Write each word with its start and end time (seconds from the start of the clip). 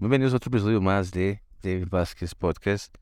Bienvenidos 0.00 0.32
a 0.32 0.36
otro 0.36 0.50
episodio 0.50 0.80
más 0.80 1.10
de 1.10 1.42
Dave 1.60 1.84
Vázquez 1.84 2.32
Podcast. 2.36 2.96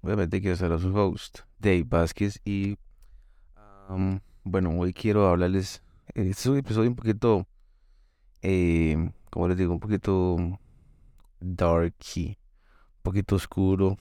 Obviamente 0.00 0.40
quiero 0.40 0.56
ser 0.56 0.78
su 0.78 0.96
host, 0.96 1.40
Dave 1.58 1.82
Vázquez, 1.82 2.40
y 2.44 2.78
bueno, 4.44 4.78
hoy 4.78 4.92
quiero 4.92 5.26
hablarles. 5.26 5.82
Este 6.14 6.30
es 6.30 6.46
un 6.46 6.58
episodio 6.58 6.90
un 6.90 6.94
poquito, 6.94 7.48
eh, 8.42 9.10
como 9.28 9.48
les 9.48 9.56
digo, 9.56 9.72
un 9.72 9.80
poquito 9.80 10.36
darky, 11.40 12.38
un 12.98 13.02
poquito 13.02 13.34
oscuro, 13.34 13.98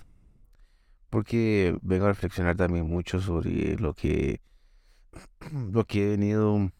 porque 1.09 1.75
vengo 1.81 2.05
a 2.05 2.09
reflexionar 2.09 2.55
también 2.55 2.87
mucho 2.87 3.19
sobre 3.21 3.75
lo 3.77 3.95
que, 3.95 4.39
lo 5.71 5.83
que 5.85 6.03
he 6.03 6.09
venido, 6.09 6.71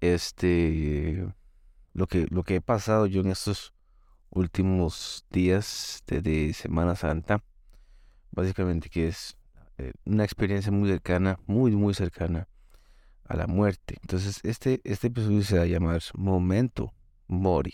este 0.00 1.32
lo 1.96 2.06
que, 2.06 2.26
lo 2.28 2.44
que 2.44 2.56
he 2.56 2.60
pasado 2.60 3.06
yo 3.06 3.22
en 3.22 3.28
estos 3.28 3.72
últimos 4.28 5.24
días 5.30 6.04
de, 6.06 6.52
Semana 6.52 6.94
Santa, 6.94 7.42
básicamente 8.32 8.90
que 8.90 9.08
es 9.08 9.38
eh, 9.78 9.92
una 10.04 10.22
experiencia 10.22 10.70
muy 10.70 10.90
cercana, 10.90 11.40
muy, 11.46 11.70
muy 11.72 11.94
cercana 11.94 12.48
a 13.24 13.34
la 13.34 13.46
muerte. 13.46 13.96
Entonces, 14.02 14.40
este, 14.44 14.82
este 14.84 15.06
episodio 15.06 15.42
se 15.42 15.56
va 15.56 15.62
a 15.62 15.66
llamar 15.66 16.02
Momento 16.14 16.92
Mori 17.28 17.72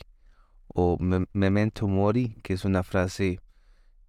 o 0.69 0.97
Memento 1.33 1.89
Mori, 1.89 2.36
que 2.45 2.55
es 2.55 2.64
una 2.64 2.84
frase 2.84 3.41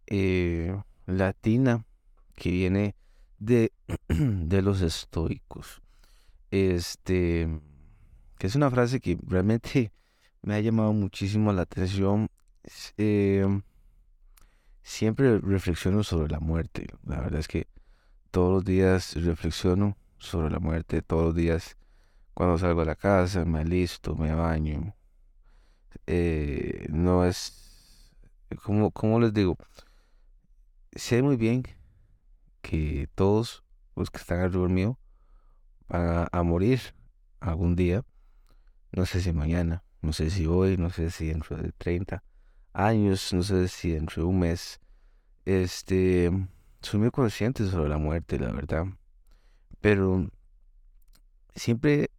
eh, 0.05 0.77
latina 1.07 1.87
que 2.35 2.51
viene 2.51 2.95
de, 3.39 3.73
de 4.07 4.61
los 4.61 4.81
estoicos. 4.81 5.81
Este, 6.51 7.49
que 8.37 8.45
es 8.45 8.55
una 8.55 8.69
frase 8.69 8.99
que 8.99 9.17
realmente 9.25 9.91
me 10.43 10.55
ha 10.55 10.59
llamado 10.59 10.93
muchísimo 10.93 11.51
la 11.53 11.63
atención. 11.63 12.29
Em, 12.97 13.61
siempre 14.81 15.39
reflexiono 15.39 16.03
sobre 16.03 16.29
la 16.29 16.39
muerte. 16.39 16.87
La 17.05 17.21
verdad 17.21 17.39
es 17.39 17.47
que 17.47 17.67
todos 18.31 18.53
los 18.53 18.65
días 18.65 19.15
reflexiono 19.15 19.97
sobre 20.17 20.49
la 20.51 20.59
muerte. 20.59 21.01
Todos 21.01 21.25
los 21.27 21.35
días 21.35 21.77
cuando 22.33 22.57
salgo 22.57 22.81
de 22.81 22.87
la 22.87 22.95
casa 22.95 23.45
me 23.45 23.59
alisto, 23.59 24.15
me 24.15 24.33
baño. 24.35 24.95
Eh, 26.07 26.87
no 26.89 27.25
es, 27.25 28.11
como, 28.63 28.91
como 28.91 29.19
les 29.19 29.33
digo, 29.33 29.57
sé 30.93 31.21
muy 31.21 31.37
bien 31.37 31.63
que 32.61 33.07
todos 33.15 33.63
los 33.95 34.09
que 34.09 34.17
están 34.17 34.39
alrededor 34.41 34.69
mío 34.69 34.99
van 35.87 36.27
a 36.31 36.43
morir 36.43 36.81
algún 37.39 37.75
día. 37.75 38.03
No 38.91 39.05
sé 39.05 39.21
si 39.21 39.31
mañana, 39.31 39.82
no 40.03 40.11
sé 40.11 40.29
si 40.29 40.45
hoy, 40.45 40.75
no 40.75 40.89
sé 40.89 41.09
si 41.09 41.27
dentro 41.27 41.55
de 41.55 41.71
30 41.71 42.23
años, 42.73 43.33
no 43.33 43.41
sé 43.41 43.69
si 43.69 43.91
dentro 43.91 44.23
de 44.23 44.29
un 44.29 44.39
mes. 44.39 44.81
Este, 45.45 46.29
soy 46.81 46.99
muy 46.99 47.09
consciente 47.09 47.65
sobre 47.67 47.89
la 47.89 47.97
muerte, 47.97 48.37
la 48.37 48.51
verdad. 48.51 48.85
Pero 49.79 50.29
siempre 51.55 52.09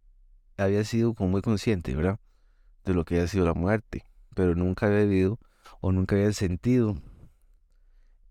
había 0.57 0.83
sido 0.83 1.13
como 1.13 1.29
muy 1.29 1.41
consciente, 1.43 1.95
¿verdad? 1.95 2.19
De 2.85 2.95
lo 2.95 3.05
que 3.05 3.15
había 3.15 3.27
sido 3.27 3.45
la 3.45 3.53
muerte. 3.53 4.03
Pero 4.33 4.55
nunca 4.55 4.87
había 4.87 5.01
vivido 5.01 5.39
o 5.79 5.91
nunca 5.91 6.15
había 6.15 6.33
sentido 6.33 6.95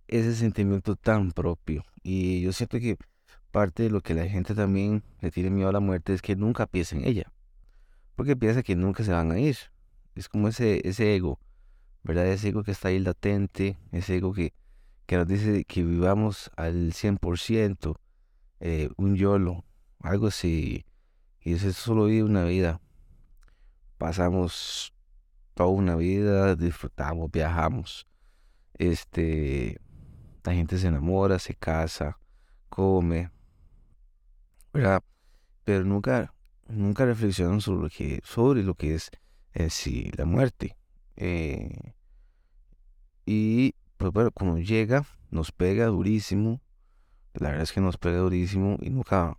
ese 0.09 0.35
sentimiento 0.35 0.97
tan 0.97 1.31
propio. 1.31 1.85
Y 2.03 2.41
yo 2.41 2.53
siento 2.53 2.81
que 2.81 2.97
parte 3.53 3.85
de 3.85 3.91
lo 3.91 4.01
que 4.01 4.15
la 4.15 4.27
gente 4.27 4.57
también 4.57 5.05
le 5.21 5.31
tiene 5.31 5.51
miedo 5.51 5.69
a 5.69 5.73
la 5.73 5.81
muerte 5.81 6.13
es 6.13 6.23
que 6.23 6.35
nunca 6.35 6.67
piensa 6.67 6.97
en 6.97 7.07
ella 7.07 7.34
porque 8.17 8.37
piensa 8.37 8.63
que 8.63 8.77
nunca 8.77 9.05
se 9.05 9.13
van 9.13 9.33
a 9.33 9.39
ir. 9.39 9.57
Es 10.15 10.29
como 10.29 10.49
ese, 10.49 10.87
ese 10.89 11.15
ego, 11.17 11.41
¿verdad? 12.03 12.27
Ese 12.27 12.49
ego 12.49 12.63
que 12.63 12.71
está 12.71 12.89
ahí 12.89 12.99
latente, 12.99 13.77
ese 13.93 14.17
ego 14.17 14.33
que, 14.33 14.53
que 15.07 15.17
nos 15.17 15.27
dice 15.27 15.65
que 15.65 15.83
vivamos 15.83 16.51
al 16.57 16.93
100%, 16.93 17.97
eh, 18.61 18.91
un 18.97 19.17
YOLO, 19.17 19.65
algo 20.01 20.29
así. 20.29 20.85
Y 21.41 21.55
eso 21.55 21.73
solo 21.73 22.07
vive 22.07 22.23
una 22.23 22.45
vida. 22.45 22.81
Pasamos 23.99 24.95
toda 25.55 25.71
una 25.71 25.97
vida, 25.97 26.55
disfrutamos, 26.57 27.31
viajamos. 27.31 28.07
Este, 28.75 29.81
la 30.45 30.53
gente 30.53 30.79
se 30.79 30.89
enamora, 30.89 31.39
se 31.39 31.55
casa, 31.55 32.19
come, 32.69 33.31
¿verdad? 34.73 35.03
Pero 35.65 35.85
nunca 35.85 36.34
nunca 36.69 37.05
reflexionan 37.05 37.61
sobre 37.61 37.83
lo 37.83 37.91
que, 37.91 38.21
sobre 38.25 38.63
lo 38.63 38.75
que 38.75 38.95
es 38.95 39.11
eh, 39.55 40.11
la 40.17 40.25
muerte. 40.25 40.77
Eh, 41.17 41.95
y 43.27 43.75
pues 43.97 44.13
bueno, 44.13 44.31
cuando 44.33 44.59
llega, 44.59 45.07
nos 45.31 45.53
pega 45.53 45.87
durísimo. 45.87 46.61
La 47.35 47.49
verdad 47.49 47.65
es 47.65 47.73
que 47.73 47.81
nos 47.81 47.97
pega 47.97 48.19
durísimo 48.19 48.77
y 48.81 48.91
nunca, 48.91 49.37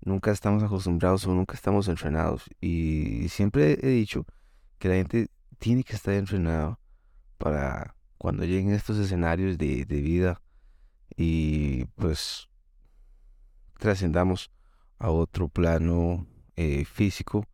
nunca 0.00 0.30
estamos 0.30 0.62
acostumbrados 0.62 1.26
o 1.26 1.34
nunca 1.34 1.54
estamos 1.54 1.88
entrenados. 1.88 2.44
Y 2.60 3.28
siempre 3.28 3.78
he 3.82 3.88
dicho 3.88 4.26
que 4.78 4.88
la 4.88 4.94
gente 4.96 5.28
tiene 5.58 5.84
que 5.84 5.94
estar 5.94 6.14
entrenada 6.14 6.78
para 7.38 7.94
cuando 8.18 8.44
lleguen 8.44 8.72
estos 8.72 8.98
escenarios 8.98 9.58
de, 9.58 9.84
de 9.84 10.00
vida 10.00 10.40
y 11.16 11.84
pues 11.96 12.48
trascendamos 13.78 14.50
a 14.98 15.10
otro 15.10 15.48
plano 15.48 16.26
eh, 16.56 16.84
físico 16.84 17.46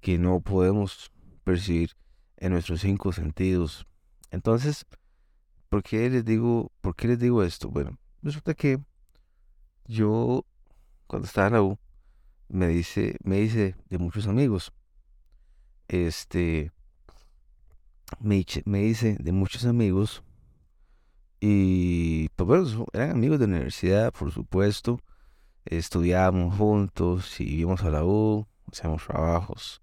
que 0.00 0.18
no 0.18 0.40
podemos 0.40 1.12
percibir 1.44 1.90
en 2.36 2.52
nuestros 2.52 2.80
cinco 2.80 3.12
sentidos. 3.12 3.86
Entonces, 4.30 4.86
¿por 5.68 5.82
qué 5.82 6.08
les 6.10 6.24
digo, 6.24 6.72
por 6.80 6.94
qué 6.96 7.08
les 7.08 7.18
digo 7.18 7.42
esto? 7.42 7.68
Bueno, 7.70 7.98
resulta 8.22 8.54
que 8.54 8.78
yo 9.86 10.44
cuando 11.06 11.26
estaba 11.26 11.46
en 11.48 11.52
la 11.54 11.62
U 11.62 11.78
me 12.48 12.68
dice, 12.68 13.16
me 13.22 13.40
dice 13.40 13.76
de 13.88 13.98
muchos 13.98 14.26
amigos, 14.26 14.72
este, 15.88 16.72
me, 18.20 18.44
me 18.64 18.80
dice 18.80 19.16
de 19.20 19.32
muchos 19.32 19.64
amigos 19.64 20.22
y 21.40 22.28
pues 22.30 22.48
bueno, 22.48 22.86
eran 22.92 23.10
amigos 23.10 23.38
de 23.38 23.46
la 23.46 23.54
universidad, 23.54 24.12
por 24.12 24.32
supuesto, 24.32 25.00
estudiamos 25.66 26.56
juntos 26.56 27.40
y 27.40 27.56
íbamos 27.56 27.82
a 27.82 27.90
la 27.90 28.04
U, 28.04 28.46
hacíamos 28.70 29.04
trabajos. 29.06 29.82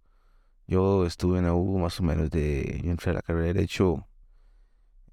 Yo 0.68 1.06
estuve 1.06 1.40
en 1.40 1.46
la 1.46 1.54
U 1.54 1.78
más 1.80 2.00
o 2.00 2.04
menos 2.04 2.30
de, 2.30 2.82
yo 2.84 2.92
entré 2.92 3.12
a 3.12 3.16
la 3.16 3.22
carrera 3.22 3.48
de 3.48 3.54
Derecho 3.54 4.08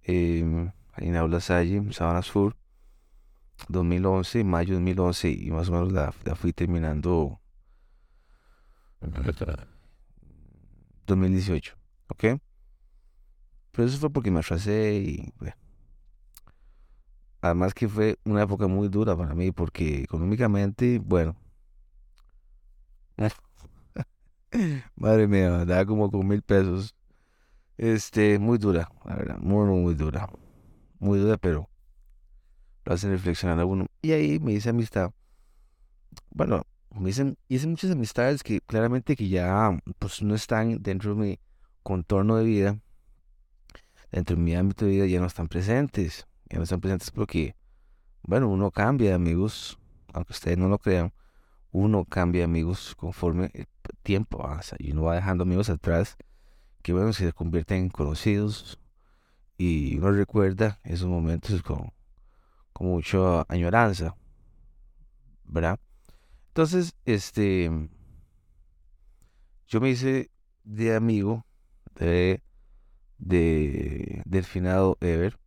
eh, 0.03 0.71
en 0.97 1.17
Aula 1.17 1.41
Salle, 1.41 1.93
Sabana 1.93 2.23
Sur, 2.23 2.57
2011, 3.69 4.45
mayo 4.45 4.75
de 4.75 4.81
2011, 4.81 5.31
y 5.31 5.51
más 5.51 5.69
o 5.69 5.73
menos 5.73 5.93
la, 5.93 6.13
fui 6.35 6.53
terminando 6.53 7.41
2018, 11.07 11.77
¿ok? 12.09 12.25
Pero 13.73 13.89
eso 13.89 13.99
fue 13.99 14.11
porque 14.11 14.31
me 14.31 14.41
atrasé 14.41 14.95
y 14.95 15.33
bueno, 15.39 15.55
Además 17.41 17.73
que 17.73 17.89
fue 17.89 18.19
una 18.25 18.43
época 18.43 18.67
muy 18.67 18.89
dura 18.89 19.17
para 19.17 19.35
mí 19.35 19.51
porque 19.51 20.03
económicamente, 20.03 20.99
bueno, 20.99 21.37
madre 24.97 25.27
mía, 25.27 25.65
daba 25.65 25.87
como 25.87 26.11
con 26.11 26.27
mil 26.27 26.43
pesos. 26.43 26.95
Este, 27.79 28.39
muy 28.39 28.59
dura, 28.59 28.91
la 29.07 29.17
verdad, 29.17 29.39
muy, 29.39 29.67
muy 29.67 29.95
dura. 29.95 30.29
Muy 30.99 31.19
dura, 31.19 31.39
pero 31.39 31.71
lo 32.85 32.93
hacen 32.93 33.11
reflexionar 33.11 33.59
a 33.59 33.65
uno. 33.65 33.87
Y 34.03 34.13
ahí 34.13 34.39
me 34.39 34.53
hice 34.53 34.69
amistad. 34.69 35.13
Bueno, 36.31 36.67
me 36.95 37.09
hice, 37.09 37.37
hice 37.49 37.67
muchas 37.67 37.91
amistades 37.91 38.43
que 38.43 38.61
claramente 38.61 39.17
que 39.17 39.29
ya 39.29 39.79
pues 39.99 40.21
no 40.23 40.35
están 40.35 40.83
dentro 40.83 41.15
de 41.15 41.21
mi 41.21 41.39
contorno 41.83 42.37
de 42.37 42.45
vida, 42.45 42.79
dentro 44.13 44.37
de 44.37 44.43
mi 44.43 44.55
ámbito 44.55 44.85
de 44.85 44.91
vida 44.91 45.07
ya 45.07 45.21
no 45.21 45.27
están 45.27 45.49
presentes 45.49 46.27
que 46.51 46.57
no 46.57 46.65
están 46.65 46.81
presentes 46.81 47.13
porque, 47.13 47.55
bueno, 48.23 48.49
uno 48.49 48.73
cambia 48.73 49.11
de 49.11 49.15
amigos, 49.15 49.79
aunque 50.13 50.33
ustedes 50.33 50.59
no 50.59 50.69
lo 50.69 50.79
crean, 50.79 51.15
uno 51.71 52.05
cambia 52.05 52.41
de 52.41 52.47
amigos 52.47 52.95
conforme 52.97 53.53
el 53.55 53.69
tiempo 54.03 54.45
avanza 54.45 54.75
y 54.81 54.91
uno 54.91 55.05
va 55.05 55.15
dejando 55.15 55.45
amigos 55.45 55.71
atrás 55.71 56.17
que, 56.83 56.93
bueno, 56.93 57.13
se 57.13 57.33
convierten 57.33 57.85
en 57.85 57.89
conocidos 57.89 58.81
y 59.57 59.97
uno 59.99 60.11
recuerda 60.11 60.81
esos 60.83 61.09
momentos 61.09 61.63
con, 61.63 61.93
con 62.73 62.89
mucha 62.89 63.43
añoranza, 63.49 64.17
¿verdad? 65.45 65.79
Entonces, 66.49 66.97
este, 67.05 67.71
yo 69.69 69.81
me 69.81 69.91
hice 69.91 70.33
de 70.65 70.97
amigo 70.97 71.47
de, 71.95 72.43
de 73.19 74.23
del 74.25 74.45
finado 74.45 74.99
Ever 75.01 75.40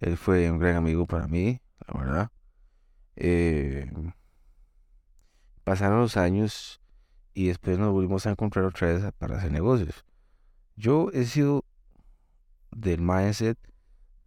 él 0.00 0.16
fue 0.16 0.50
un 0.50 0.58
gran 0.58 0.76
amigo 0.76 1.06
para 1.06 1.26
mí, 1.26 1.60
la 1.86 2.00
verdad. 2.00 2.30
Eh, 3.16 3.90
pasaron 5.64 6.00
los 6.00 6.16
años 6.16 6.80
y 7.32 7.48
después 7.48 7.78
nos 7.78 7.92
volvimos 7.92 8.26
a 8.26 8.30
encontrar 8.30 8.64
otra 8.64 8.88
vez 8.88 9.12
para 9.18 9.38
hacer 9.38 9.52
negocios. 9.52 10.04
yo 10.76 11.10
he 11.12 11.24
sido 11.24 11.64
del 12.72 13.00
mindset 13.00 13.58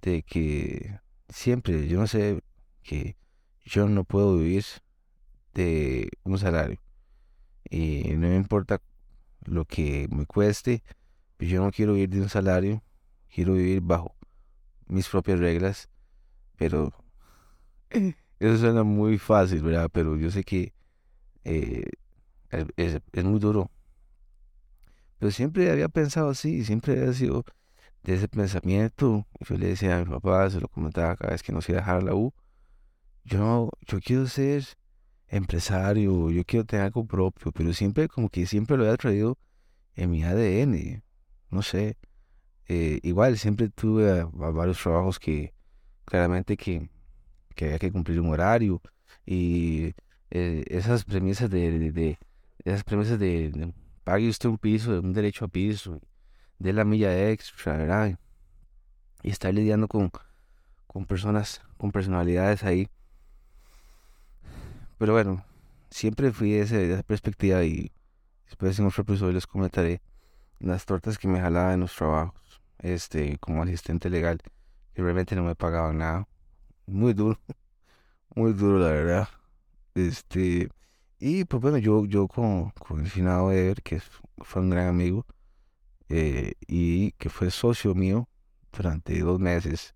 de 0.02 0.24
que 0.24 1.00
siempre, 1.30 1.88
yo 1.88 2.00
no 2.00 2.08
sé, 2.08 2.42
que 2.84 3.18
yo 3.66 3.88
no 3.90 4.04
puedo 4.04 4.38
vivir 4.38 4.66
de 5.54 6.10
un 6.24 6.38
salario. 6.40 6.80
Y 7.70 8.14
no 8.14 8.30
me 8.30 8.36
importa 8.36 8.82
lo 9.46 9.66
que 9.66 10.08
me 10.10 10.26
cueste, 10.26 10.84
pues 11.38 11.50
yo 11.50 11.62
no 11.64 11.72
quiero 11.72 11.94
vivir 11.94 12.10
de 12.10 12.22
un 12.22 12.30
salario, 12.30 12.84
quiero 13.34 13.54
vivir 13.54 13.82
bajo 13.82 14.17
mis 14.88 15.10
propias 15.10 15.40
reglas, 15.40 15.90
pero 16.58 16.94
eso 18.40 18.58
suena 18.58 18.84
muy 18.84 19.18
fácil, 19.18 19.62
¿verdad? 19.62 19.90
Pero 19.92 20.18
yo 20.18 20.32
sé 20.32 20.44
que 20.44 20.74
eh, 21.44 21.86
es, 22.50 23.02
es 23.12 23.24
muy 23.24 23.40
duro. 23.40 23.72
Pero 25.20 25.32
siempre 25.32 25.72
había 25.72 25.90
pensado 25.90 26.30
así, 26.30 26.64
siempre 26.64 26.94
había 26.94 27.14
sido 27.14 27.44
de 28.04 28.16
ese 28.16 28.28
pensamiento. 28.28 29.26
Yo 29.40 29.58
le 29.58 29.68
decía 29.68 29.98
a 29.98 30.06
mi 30.06 30.12
papá, 30.12 30.50
se 30.50 30.60
lo 30.60 30.68
comentaba 30.68 31.16
cada 31.16 31.32
vez 31.32 31.44
que 31.44 31.52
nos 31.52 31.68
iba 31.70 31.80
a 31.80 31.82
dejar 31.82 32.04
la 32.04 32.16
U. 32.16 32.34
Yo, 33.24 33.70
yo 33.88 34.00
quiero 34.00 34.28
ser 34.28 34.64
empresario, 35.28 36.32
yo 36.32 36.44
quiero 36.46 36.66
tener 36.66 36.86
algo 36.86 37.06
propio, 37.06 37.52
pero 37.52 37.74
siempre, 37.74 38.08
como 38.08 38.30
que 38.30 38.46
siempre 38.46 38.78
lo 38.78 38.84
había 38.84 38.98
traído 38.98 39.38
en 39.96 40.12
mi 40.12 40.24
ADN. 40.24 41.04
No 41.50 41.62
sé. 41.62 41.98
Eh, 42.70 43.00
igual, 43.04 43.38
siempre 43.38 43.70
tuve 43.70 44.26
varios 44.34 44.82
trabajos 44.82 45.20
que 45.20 45.54
claramente 46.06 46.58
que, 46.58 46.90
que 47.56 47.66
había 47.66 47.80
que 47.80 47.92
cumplir 47.92 48.20
un 48.20 48.30
horario 48.30 48.82
y 49.26 49.94
eh, 50.32 50.64
esas 50.68 51.06
premisas 51.06 51.50
de, 51.50 51.92
de, 51.92 52.20
esas 52.66 52.84
premisas 52.84 53.20
de, 53.20 53.74
pague 54.04 54.30
usted 54.30 54.50
un 54.50 54.58
piso, 54.58 55.00
un 55.00 55.14
derecho 55.14 55.46
a 55.46 55.48
piso, 55.48 56.02
de 56.60 56.74
la 56.74 56.84
milla 56.84 57.30
extra, 57.30 57.78
¿verdad? 57.78 58.20
Y 59.24 59.30
estar 59.30 59.54
lidiando 59.54 59.88
con, 59.88 60.12
con 60.88 61.06
personas, 61.06 61.62
con 61.78 61.92
personalidades 61.92 62.64
ahí. 62.64 62.90
Pero 64.98 65.14
bueno, 65.14 65.46
siempre 65.90 66.32
fui 66.32 66.52
de, 66.52 66.66
de 66.66 66.94
esa 66.94 67.04
perspectiva 67.04 67.64
y 67.64 67.92
después 68.46 68.78
en 68.80 68.88
otro 68.88 69.04
episodio 69.04 69.34
les 69.34 69.48
comentaré 69.48 70.02
las 70.60 70.86
tortas 70.86 71.18
que 71.18 71.28
me 71.28 71.40
jalaba 71.40 71.74
en 71.74 71.82
los 71.82 71.96
trabajos, 71.96 72.34
este, 72.80 73.38
como 73.40 73.64
asistente 73.64 74.10
legal, 74.10 74.42
que 74.94 75.02
realmente 75.02 75.36
no 75.36 75.44
me 75.44 75.56
pagaban 75.56 76.00
nada. 76.00 76.28
Muy 76.86 77.14
duro, 77.14 77.40
muy 78.36 78.54
duro 78.54 78.80
la 78.80 78.90
verdad. 78.92 79.30
Este, 79.96 80.70
y 81.20 81.46
pues 81.46 81.62
bueno, 81.62 81.78
yo, 81.78 82.06
yo 82.06 82.28
con, 82.28 82.72
con 82.72 83.02
el 83.02 83.10
finado 83.10 83.52
Ever, 83.52 83.82
que 83.82 84.02
fue 84.40 84.62
un 84.62 84.70
gran 84.70 84.88
amigo, 84.88 85.26
eh, 86.10 86.54
y 86.68 87.12
que 87.14 87.30
fue 87.30 87.52
socio 87.52 87.94
mío 87.96 88.30
durante 88.72 89.20
dos 89.20 89.40
meses, 89.40 89.96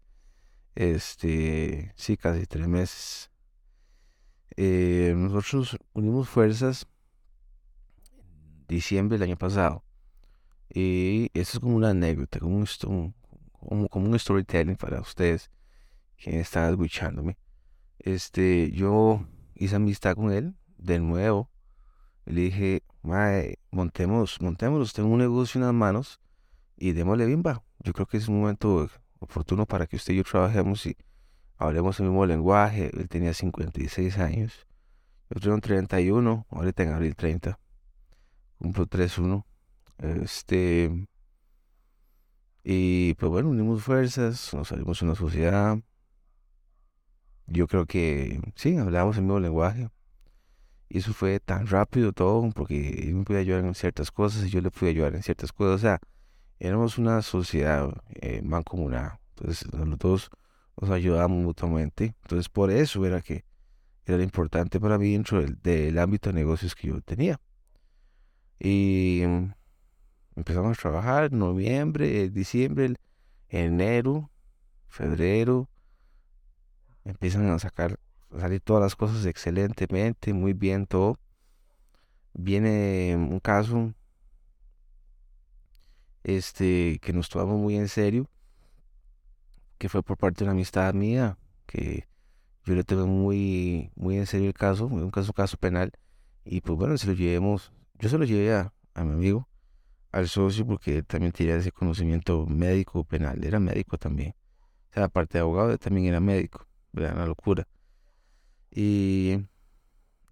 este, 0.76 1.94
sí, 1.96 2.18
casi 2.18 2.46
tres 2.46 2.68
meses. 2.68 3.32
Eh, 4.58 5.14
nosotros 5.16 5.78
unimos 5.94 6.28
fuerzas 6.30 6.88
en 8.14 8.68
diciembre 8.68 9.18
del 9.18 9.30
año 9.30 9.38
pasado. 9.38 9.84
Y 10.74 11.30
eso 11.34 11.58
es 11.58 11.60
como 11.60 11.76
una 11.76 11.90
anécdota, 11.90 12.40
como 12.40 12.58
un, 12.58 13.14
como, 13.52 13.90
como 13.90 14.08
un 14.08 14.18
storytelling 14.18 14.78
para 14.78 15.02
ustedes 15.02 15.52
que 16.18 16.40
están 16.40 16.72
escuchándome. 16.72 17.38
Este, 18.00 18.72
yo 18.72 19.26
hice 19.56 19.76
amistad 19.76 20.16
con 20.16 20.32
él 20.32 20.56
de 20.78 21.00
nuevo. 21.00 21.50
Le 22.26 22.42
dije, 22.42 22.84
mae, 23.02 23.58
montemos, 23.72 24.40
montémonos, 24.42 24.94
tengo 24.94 25.10
un 25.10 25.20
negocio 25.20 25.60
en 25.60 25.66
las 25.66 25.74
manos 25.74 26.20
y 26.78 26.94
démosle 26.94 27.26
bimba. 27.26 27.64
Yo 27.80 27.94
creo 27.94 28.06
que 28.06 28.18
es 28.18 28.28
un 28.28 28.40
momento 28.40 28.90
oportuno 29.20 29.66
para 29.66 29.88
que 29.88 29.98
usted 29.98 30.14
y 30.14 30.18
yo 30.18 30.24
trabajemos 30.24 30.86
y 30.86 30.96
hablemos 31.58 32.00
el 32.00 32.08
mismo 32.08 32.26
lenguaje. 32.26 32.92
Él 32.94 33.10
tenía 33.10 33.34
56 33.34 34.18
años, 34.20 34.68
yo 35.30 35.40
tengo 35.42 35.60
31, 35.60 36.46
ahorita 36.50 36.84
en 36.84 36.90
abril 36.94 37.16
30, 37.16 37.60
cumplo 38.58 38.88
3-1. 38.88 39.46
Este, 40.02 41.08
y 42.64 43.14
pues 43.16 43.32
bueno, 43.32 43.50
unimos 43.50 43.84
fuerzas, 43.84 44.54
nos 44.54 44.68
salimos 44.70 45.02
una 45.02 45.16
sociedad. 45.16 45.78
Yo 47.48 47.68
creo 47.68 47.86
que 47.86 48.40
sí, 48.56 48.78
hablamos 48.78 49.18
el 49.18 49.24
mismo 49.24 49.40
lenguaje. 49.40 49.90
Y 50.90 51.00
eso 51.00 51.14
fue 51.14 51.40
tan 51.40 51.68
rápido 51.68 52.12
todo, 52.14 52.50
porque 52.52 52.90
él 53.08 53.16
me 53.16 53.24
podía 53.24 53.40
ayudar 53.42 53.66
en 53.66 53.76
ciertas 53.76 54.12
cosas 54.12 54.46
y 54.46 54.50
yo 54.50 54.62
le 54.62 54.72
pude 54.72 54.90
ayudar 54.90 55.16
en 55.16 55.24
ciertas 55.24 55.52
cosas. 55.54 55.76
O 55.76 55.80
sea, 55.80 56.00
éramos 56.60 56.98
una 56.98 57.22
sociedad 57.22 57.90
eh, 58.10 58.42
mancomunada. 58.44 59.20
Entonces, 59.36 59.68
los 59.74 59.98
dos 59.98 60.30
nos 60.80 60.90
ayudábamos 60.92 61.44
mutuamente. 61.44 62.16
Entonces, 62.24 62.50
por 62.50 62.72
eso 62.72 63.06
era 63.06 63.22
que 63.22 63.46
era 64.06 64.22
importante 64.24 64.80
para 64.80 64.98
mí 64.98 65.14
dentro 65.14 65.42
del, 65.42 65.98
ámbito 65.98 66.30
de 66.30 66.34
negocios 66.34 66.76
que 66.76 66.90
yo 66.90 67.02
tenía. 67.02 67.40
Y 68.60 69.24
empezamos 70.36 70.78
a 70.78 70.82
trabajar 70.82 71.32
noviembre, 71.32 72.30
diciembre, 72.30 72.96
enero, 73.50 74.30
febrero. 74.88 75.70
Empiezan 77.04 77.50
a 77.50 77.60
sacar 77.60 78.00
salir 78.40 78.62
todas 78.62 78.82
las 78.82 78.96
cosas 78.96 79.26
excelentemente, 79.26 80.34
muy 80.34 80.54
bien 80.54 80.86
todo. 80.86 81.20
Viene 82.34 83.16
un 83.16 83.40
caso 83.40 83.94
este 86.24 87.00
que 87.02 87.14
nos 87.14 87.30
tomamos 87.30 87.60
muy 87.60 87.76
en 87.76 87.88
serio, 87.88 88.30
que 89.78 89.90
fue 89.90 90.04
por 90.04 90.18
parte 90.18 90.40
de 90.40 90.44
una 90.46 90.52
amistad 90.54 90.94
mía, 90.94 91.38
que 91.66 92.08
yo 92.66 92.76
le 92.76 92.84
tuve 92.84 93.06
muy, 93.06 93.92
muy 93.96 94.18
en 94.18 94.28
serio 94.28 94.48
el 94.48 94.54
caso, 94.54 94.86
un 94.86 95.12
caso, 95.12 95.34
caso 95.34 95.58
penal, 95.58 95.92
y 96.46 96.62
pues 96.62 96.78
bueno, 96.78 96.98
se 96.98 97.08
lo 97.08 97.14
llevemos, 97.14 97.74
yo 98.00 98.08
se 98.08 98.18
lo 98.18 98.26
llevé 98.26 98.54
a, 98.54 98.74
a 98.94 99.04
mi 99.04 99.14
amigo, 99.14 99.48
al 100.12 100.28
socio, 100.28 100.66
porque 100.66 101.04
también 101.04 101.32
tenía 101.32 101.56
ese 101.56 101.72
conocimiento 101.72 102.46
médico 102.46 103.04
penal, 103.04 103.44
era 103.44 103.60
médico 103.60 103.98
también. 103.98 104.36
O 104.92 104.94
sea, 104.94 105.06
aparte 105.06 105.38
de 105.38 105.42
abogado, 105.42 105.78
también 105.78 106.08
era 106.08 106.20
médico, 106.20 106.68
era 106.94 107.14
una 107.14 107.26
locura. 107.26 107.68
Y 108.72 109.38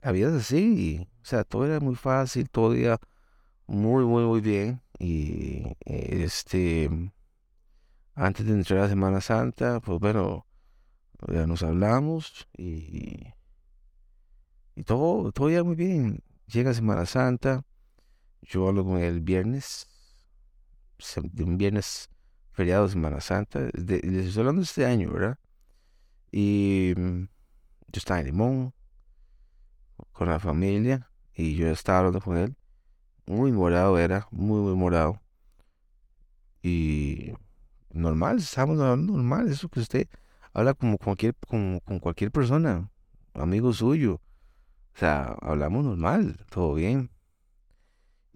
la 0.01 0.11
vida 0.11 0.29
es 0.29 0.35
así, 0.35 1.07
o 1.21 1.25
sea, 1.25 1.43
todo 1.43 1.65
era 1.65 1.79
muy 1.79 1.95
fácil, 1.95 2.49
todo 2.49 2.75
iba 2.75 2.99
muy, 3.67 4.05
muy, 4.05 4.23
muy 4.23 4.41
bien. 4.41 4.81
Y 4.99 5.63
este, 5.81 6.89
antes 8.15 8.45
de 8.45 8.53
entrar 8.53 8.79
a 8.79 8.89
Semana 8.89 9.21
Santa, 9.21 9.79
pues 9.79 9.99
bueno, 9.99 10.45
ya 11.27 11.47
nos 11.47 11.63
hablamos 11.63 12.47
y, 12.57 13.33
y 14.75 14.83
todo, 14.83 15.31
todo 15.31 15.49
iba 15.49 15.63
muy 15.63 15.75
bien. 15.75 16.23
Llega 16.47 16.73
Semana 16.73 17.05
Santa, 17.05 17.63
yo 18.41 18.67
hablo 18.67 18.83
con 18.83 18.97
él 18.97 19.15
el 19.15 19.21
viernes, 19.21 19.87
un 21.37 21.57
viernes 21.57 22.09
feriado 22.51 22.85
de 22.85 22.91
Semana 22.91 23.21
Santa, 23.21 23.59
de, 23.73 24.01
les 24.01 24.27
estoy 24.27 24.41
hablando 24.41 24.61
este 24.61 24.85
año, 24.85 25.11
¿verdad? 25.11 25.37
Y 26.31 26.93
yo 26.95 27.27
estaba 27.93 28.19
en 28.19 28.27
Limón 28.27 28.73
con 30.11 30.29
la 30.29 30.39
familia 30.39 31.09
y 31.33 31.55
yo 31.55 31.67
estaba 31.67 31.99
hablando 31.99 32.21
con 32.21 32.37
él. 32.37 32.55
Muy 33.25 33.51
morado 33.51 33.97
era, 33.97 34.27
muy, 34.31 34.61
muy 34.61 34.75
morado. 34.75 35.21
Y 36.61 37.31
normal, 37.91 38.39
estábamos 38.39 38.79
hablando 38.79 39.13
normal, 39.13 39.47
eso 39.47 39.69
que 39.69 39.79
usted 39.79 40.07
habla 40.53 40.73
como 40.73 40.97
cualquier, 40.97 41.35
con, 41.47 41.79
con 41.79 41.99
cualquier 41.99 42.31
persona, 42.31 42.89
amigo 43.33 43.71
suyo. 43.73 44.21
O 44.95 44.99
sea, 44.99 45.37
hablamos 45.41 45.85
normal, 45.85 46.45
todo 46.49 46.73
bien. 46.73 47.09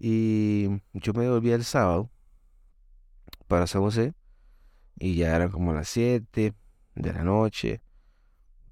Y 0.06 0.68
yo 0.92 1.14
me 1.14 1.26
volví 1.30 1.50
el 1.50 1.64
sábado 1.64 2.10
para 3.48 3.66
San 3.66 3.80
José 3.80 4.12
y 4.98 5.16
ya 5.16 5.34
eran 5.34 5.50
como 5.50 5.72
las 5.72 5.88
7 5.88 6.52
de 6.94 7.12
la 7.14 7.24
noche 7.24 7.80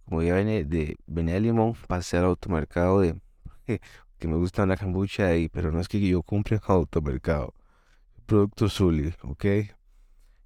como 0.05 0.23
ya 0.23 0.35
venía 0.35 0.63
de, 0.63 0.99
venía 1.07 1.33
de 1.37 1.41
Limón, 1.41 1.75
pasé 1.89 2.19
al 2.19 2.27
automercado 2.27 3.01
de 3.01 3.19
que 4.19 4.29
me 4.29 4.37
gusta 4.37 4.65
una 4.65 4.77
cambucha 4.77 5.29
ahí, 5.29 5.49
pero 5.49 5.73
no 5.73 5.81
es 5.81 5.89
que 5.89 6.07
yo 6.07 6.23
compre 6.23 6.57
en 6.57 6.63
automercado. 6.67 7.55
Producto 8.27 8.69
Zully, 8.69 9.15
¿ok? 9.23 9.45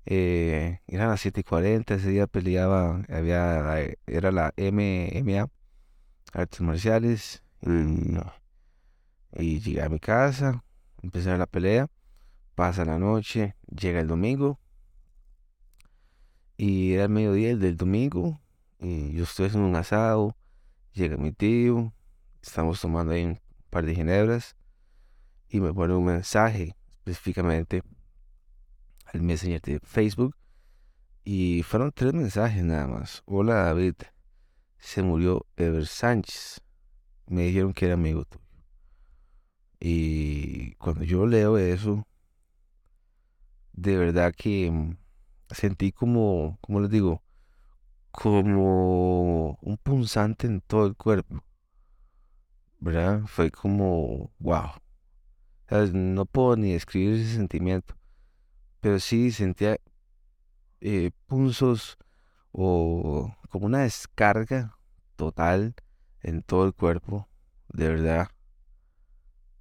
Eh, 0.04 0.78
eran 0.86 1.08
las 1.08 1.20
7 1.20 1.40
y 1.40 1.42
40, 1.42 1.94
ese 1.96 2.10
día 2.10 2.28
peleaba, 2.28 3.02
había, 3.08 3.76
era 4.06 4.30
la 4.30 4.54
MMA, 4.56 5.50
artes 6.32 6.60
marciales, 6.60 7.42
y, 7.62 8.16
y 9.42 9.58
llegué 9.58 9.82
a 9.82 9.88
mi 9.88 9.98
casa, 9.98 10.62
empecé 11.06 11.36
la 11.38 11.46
pelea, 11.46 11.88
pasa 12.54 12.84
la 12.84 12.98
noche, 12.98 13.54
llega 13.68 14.00
el 14.00 14.08
domingo, 14.08 14.60
y 16.56 16.92
era 16.92 17.04
el 17.04 17.10
mediodía 17.10 17.56
del 17.56 17.76
domingo, 17.76 18.40
y 18.78 19.12
yo 19.12 19.24
estoy 19.24 19.46
haciendo 19.46 19.68
un 19.68 19.76
asado, 19.76 20.36
llega 20.92 21.16
mi 21.16 21.32
tío, 21.32 21.92
estamos 22.42 22.80
tomando 22.80 23.12
ahí 23.12 23.24
un 23.24 23.40
par 23.70 23.86
de 23.86 23.94
ginebras 23.94 24.56
y 25.48 25.60
me 25.60 25.72
pone 25.72 25.94
un 25.94 26.04
mensaje 26.04 26.76
específicamente 26.90 27.82
al 29.04 29.22
Messenger 29.22 29.60
de 29.60 29.80
Facebook 29.80 30.34
y 31.24 31.62
fueron 31.62 31.92
tres 31.92 32.12
mensajes 32.14 32.62
nada 32.64 32.86
más. 32.86 33.22
Hola 33.26 33.54
David, 33.64 33.94
se 34.78 35.02
murió 35.02 35.46
Ever 35.56 35.86
Sánchez. 35.86 36.60
Me 37.26 37.42
dijeron 37.42 37.72
que 37.72 37.86
era 37.86 37.94
amigo 37.94 38.24
tuyo. 38.24 38.45
Y 39.80 40.74
cuando 40.76 41.04
yo 41.04 41.26
leo 41.26 41.58
eso, 41.58 42.06
de 43.72 43.96
verdad 43.96 44.34
que 44.34 44.70
mm, 44.70 44.96
sentí 45.50 45.92
como, 45.92 46.58
como 46.60 46.80
les 46.80 46.90
digo, 46.90 47.22
como 48.10 49.58
un 49.60 49.76
punzante 49.76 50.46
en 50.46 50.60
todo 50.62 50.86
el 50.86 50.96
cuerpo. 50.96 51.44
¿Verdad? 52.78 53.22
Fue 53.26 53.50
como, 53.50 54.32
wow. 54.38 54.70
No 55.92 56.26
puedo 56.26 56.56
ni 56.56 56.72
describir 56.72 57.20
ese 57.20 57.34
sentimiento. 57.34 57.96
Pero 58.80 59.00
sí 59.00 59.30
sentía 59.32 59.78
eh, 60.80 61.10
punzos 61.26 61.98
o 62.52 63.34
como 63.50 63.66
una 63.66 63.80
descarga 63.80 64.78
total 65.16 65.74
en 66.22 66.42
todo 66.42 66.66
el 66.66 66.74
cuerpo. 66.74 67.28
De 67.68 67.88
verdad. 67.88 68.28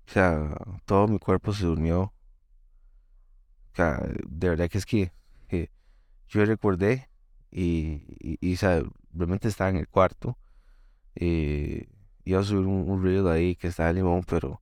O 0.07 0.11
sea, 0.11 0.55
todo 0.85 1.07
mi 1.07 1.19
cuerpo 1.19 1.53
se 1.53 1.65
durmió. 1.65 2.01
O 2.01 3.75
sea, 3.75 3.99
de 4.27 4.49
verdad 4.49 4.69
que 4.69 4.77
es 4.77 4.85
que, 4.85 5.11
yo 6.27 6.43
recordé 6.43 7.09
y, 7.51 8.03
y, 8.19 8.55
realmente 9.13 9.47
estaba 9.47 9.69
en 9.69 9.77
el 9.77 9.87
cuarto. 9.87 10.37
Eh, 11.15 11.87
iba 12.25 12.39
a 12.39 12.43
subir 12.43 12.65
un, 12.65 12.89
un 12.89 13.03
de 13.03 13.31
ahí 13.31 13.55
que 13.55 13.67
estaba 13.67 13.93
limón, 13.93 14.23
pero 14.23 14.61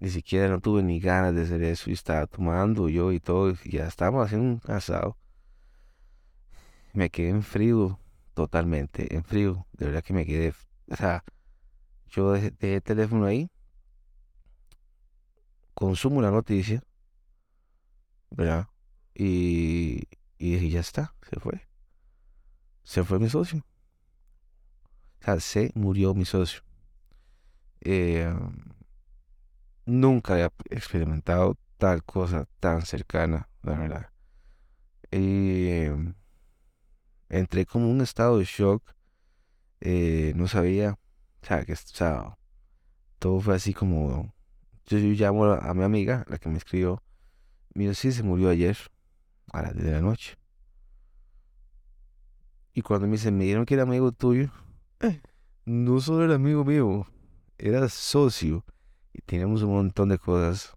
ni 0.00 0.10
siquiera 0.10 0.48
no 0.48 0.60
tuve 0.60 0.82
ni 0.82 1.00
ganas 1.00 1.34
de 1.34 1.42
hacer 1.42 1.62
eso 1.62 1.90
y 1.90 1.94
estaba 1.94 2.26
tomando 2.26 2.88
yo 2.88 3.12
y 3.12 3.20
todo. 3.20 3.54
Y 3.64 3.72
ya 3.72 3.86
estábamos 3.86 4.26
haciendo 4.26 4.60
un 4.66 4.74
asado. 4.74 5.16
Me 6.92 7.10
quedé 7.10 7.30
en 7.30 7.42
frío, 7.42 7.98
totalmente 8.34 9.14
en 9.14 9.24
frío. 9.24 9.66
De 9.72 9.86
verdad 9.86 10.02
que 10.02 10.12
me 10.14 10.26
quedé. 10.26 10.54
O 10.90 10.96
sea, 10.96 11.24
yo 12.08 12.32
dejé, 12.32 12.54
el 12.60 12.82
teléfono 12.82 13.26
ahí. 13.26 13.50
Consumo 15.76 16.22
la 16.22 16.30
noticia. 16.30 16.82
¿Verdad? 18.30 18.66
Y, 19.14 20.08
y 20.38 20.70
ya 20.70 20.80
está, 20.80 21.14
se 21.30 21.38
fue. 21.38 21.68
Se 22.82 23.04
fue 23.04 23.18
mi 23.18 23.28
socio. 23.28 23.62
O 25.20 25.24
sea, 25.26 25.38
se 25.38 25.72
murió 25.74 26.14
mi 26.14 26.24
socio. 26.24 26.62
Eh, 27.82 28.34
nunca 29.84 30.32
había 30.32 30.50
experimentado 30.70 31.58
tal 31.76 32.02
cosa 32.04 32.48
tan 32.58 32.80
cercana, 32.80 33.50
la 33.62 33.78
verdad. 33.78 34.10
Em, 35.10 36.14
entré 37.28 37.66
como 37.66 37.90
un 37.90 38.00
estado 38.00 38.38
de 38.38 38.46
shock. 38.46 38.82
Eh, 39.80 40.32
no 40.36 40.48
sabía, 40.48 40.92
o 40.92 41.76
sea, 41.92 42.38
todo 43.18 43.40
fue 43.40 43.56
así 43.56 43.74
como. 43.74 44.34
Yo, 44.86 44.98
llamo 44.98 45.46
a, 45.46 45.74
mi 45.74 45.82
amiga, 45.82 46.24
la 46.28 46.38
que 46.38 46.48
me 46.48 46.58
escribió. 46.58 47.02
Mira, 47.74 47.92
sí, 47.92 48.12
se 48.12 48.22
murió 48.22 48.50
ayer, 48.50 48.76
a 49.52 49.62
las 49.62 49.74
10 49.74 49.84
de 49.84 49.92
la 49.92 50.00
noche. 50.00 50.38
Y 52.72 52.82
cuando 52.82 53.06
me 53.06 53.14
dice, 53.14 53.32
me 53.32 53.44
dieron 53.44 53.66
que 53.66 53.74
era 53.74 53.82
amigo 53.82 54.12
tuyo, 54.12 54.50
no 55.64 56.00
solo 56.00 56.24
era 56.24 56.36
amigo 56.36 56.64
mío, 56.64 57.06
era 57.58 57.88
socio 57.88 58.64
y 59.12 59.22
teníamos 59.22 59.62
un 59.62 59.72
montón 59.72 60.10
de 60.10 60.18
cosas 60.18 60.76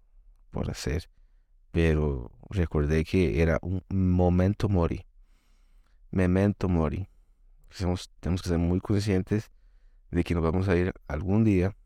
por 0.50 0.68
hacer, 0.70 1.08
pero 1.70 2.32
recordé 2.48 3.04
que 3.04 3.42
era 3.42 3.58
un 3.62 3.84
momento 3.90 4.68
mori, 4.68 5.06
memento 6.10 6.68
mori. 6.68 7.06
Tenemos 7.68 8.42
que 8.42 8.48
ser 8.48 8.58
muy 8.58 8.80
conscientes 8.80 9.52
de 10.10 10.24
que 10.24 10.34
nos 10.34 10.42
vamos 10.42 10.68
a 10.68 10.76
ir 10.76 10.92
algún 11.06 11.44
día 11.44 11.76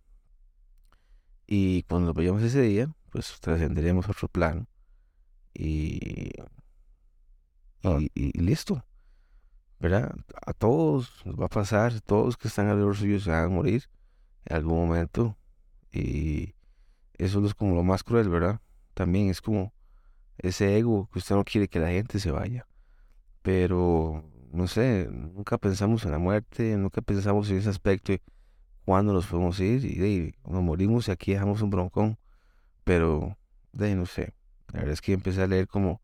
y 1.47 1.83
cuando 1.85 2.07
nos 2.07 2.15
vayamos 2.15 2.43
ese 2.43 2.63
día, 2.63 2.93
pues 3.11 3.39
trascenderemos 3.41 4.09
otro 4.09 4.29
plano 4.29 4.67
y, 5.55 6.31
ah. 7.85 7.99
y, 8.15 8.41
listo. 8.41 8.85
¿verdad? 9.81 10.15
A 10.47 10.55
todos 10.55 11.23
nos 11.27 11.39
va 11.39 11.47
a 11.47 11.49
pasar, 11.49 12.01
todos 12.01 12.37
que 12.37 12.49
están 12.49 12.69
alrededor 12.69 12.97
suyo 12.97 13.21
se 13.21 13.31
van 13.31 13.45
a 13.45 13.49
morir 13.49 13.85
en 14.47 14.57
algún 14.57 14.79
momento. 14.79 15.37
Y 15.93 16.55
eso 17.19 17.45
es 17.45 17.55
como 17.55 17.75
lo 17.75 17.83
más 17.83 18.03
cruel, 18.03 18.29
¿verdad? 18.29 18.61
También 18.95 19.29
es 19.29 19.41
como 19.41 19.75
ese 20.39 20.79
ego 20.79 21.09
que 21.13 21.19
usted 21.19 21.35
no 21.35 21.45
quiere 21.45 21.69
que 21.69 21.79
la 21.81 21.89
gente 21.89 22.19
se 22.19 22.31
vaya. 22.31 22.67
Pero, 23.43 24.25
no 24.53 24.67
sé, 24.69 25.09
nunca 25.11 25.59
pensamos 25.59 26.05
en 26.05 26.13
la 26.13 26.19
muerte, 26.19 26.77
nunca 26.77 27.03
pensamos 27.03 27.51
en 27.51 27.59
ese 27.59 27.69
aspecto 27.69 28.13
de 28.13 28.23
cuándo 28.85 29.13
nos 29.13 29.27
podemos 29.27 29.59
ir 29.61 29.85
y 29.85 30.35
nos 30.49 30.63
morimos 30.63 31.09
y 31.09 31.11
aquí 31.11 31.33
dejamos 31.33 31.63
un 31.63 31.71
broncón. 31.71 32.19
Pero, 32.85 33.37
de 33.73 33.95
no 33.95 34.07
sé, 34.07 34.35
la 34.73 34.81
verdad 34.81 34.93
es 34.93 35.01
que 35.01 35.13
empecé 35.13 35.43
a 35.43 35.47
leer 35.47 35.67
como 35.67 36.01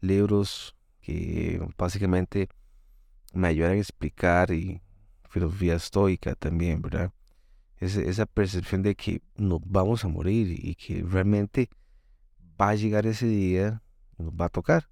libros 0.00 0.76
que 1.00 1.60
básicamente 1.78 2.48
me 3.32 3.48
ayudan 3.48 3.72
a 3.72 3.76
explicar 3.76 4.50
y 4.50 4.82
filosofía 5.28 5.76
estoica 5.76 6.34
también, 6.34 6.82
¿verdad? 6.82 7.12
esa 7.80 8.26
percepción 8.26 8.82
de 8.82 8.94
que 8.94 9.22
nos 9.36 9.60
vamos 9.64 10.04
a 10.04 10.08
morir 10.08 10.48
y 10.62 10.74
que 10.74 11.02
realmente 11.02 11.70
va 12.60 12.70
a 12.70 12.74
llegar 12.74 13.06
ese 13.06 13.26
día, 13.26 13.82
nos 14.18 14.32
va 14.32 14.46
a 14.46 14.48
tocar. 14.50 14.90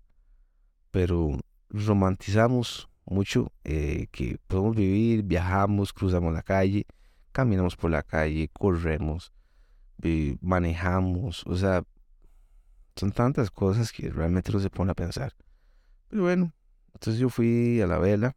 Pero 0.91 1.39
romantizamos 1.69 2.89
mucho 3.05 3.53
eh, 3.65 4.07
que 4.11 4.39
podemos 4.47 4.75
vivir, 4.75 5.23
viajamos, 5.23 5.93
cruzamos 5.93 6.33
la 6.33 6.43
calle, 6.43 6.87
caminamos 7.33 7.77
por 7.77 7.91
la 7.91 8.03
calle, 8.03 8.51
corremos, 8.53 9.33
manejamos, 10.41 11.47
o 11.47 11.57
sea, 11.57 11.83
son 12.97 13.13
tantas 13.13 13.51
cosas 13.51 13.93
que 13.93 14.11
realmente 14.11 14.53
no 14.53 14.61
se 14.61 14.71
pone 14.71 14.93
a 14.93 14.95
pensar. 14.95 15.35
Pero 16.09 16.23
bueno, 16.23 16.53
entonces 16.95 17.21
yo 17.21 17.29
fui 17.29 17.81
a 17.81 17.87
la 17.87 17.99
vela 17.99 18.37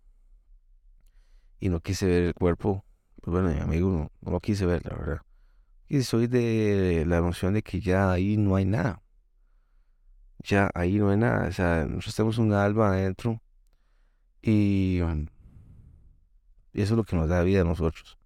y 1.59 1.69
no 1.69 1.79
quise 1.79 2.05
ver 2.05 2.23
el 2.23 2.33
cuerpo 2.33 2.83
pues 3.21 3.33
bueno, 3.33 3.53
mi 3.53 3.59
amigo 3.59 4.09
no, 4.21 4.31
lo 4.31 4.39
quise 4.39 4.65
ver, 4.65 4.83
la 4.83 4.97
verdad. 4.97 5.21
Y 5.87 6.01
soy 6.01 6.25
de 6.27 7.05
la 7.07 7.21
noción 7.21 7.53
de 7.53 7.61
que 7.61 7.79
ya 7.79 8.11
ahí 8.11 8.35
no 8.35 8.55
hay 8.55 8.65
nada. 8.65 9.03
Ya 10.39 10.71
ahí 10.73 10.97
no 10.97 11.11
hay 11.11 11.17
nada. 11.17 11.47
O 11.47 11.51
sea, 11.51 11.85
nosotros 11.85 12.15
tenemos 12.15 12.37
un 12.39 12.53
alma 12.53 12.89
adentro 12.89 13.39
y, 14.41 15.01
y 16.73 16.81
eso 16.81 16.93
es 16.93 16.97
lo 16.97 17.03
que 17.03 17.15
nos 17.15 17.29
da 17.29 17.43
vida 17.43 17.61
a 17.61 17.65
nosotros. 17.65 18.17